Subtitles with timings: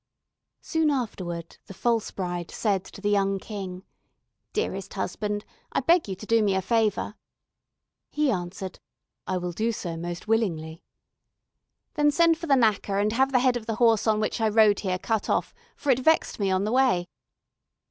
[0.61, 3.83] Soon afterward the false bride said to the young King:
[4.51, 7.13] "Dearest husband, I beg you to do me a favor."
[8.09, 8.79] He answered:
[9.27, 10.81] "I will do so most willingly."
[11.93, 14.49] "Then send for the knacker, and have the head of the horse on which I
[14.49, 17.07] rode here cut off, for it vexed me on the way."